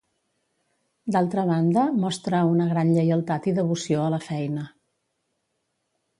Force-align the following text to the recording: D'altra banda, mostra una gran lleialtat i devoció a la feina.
D'altra 1.15 1.43
banda, 1.49 1.83
mostra 2.05 2.39
una 2.55 2.67
gran 2.73 2.91
lleialtat 2.97 3.49
i 3.53 3.55
devoció 3.61 4.03
a 4.07 4.09
la 4.17 4.23
feina. 4.31 4.67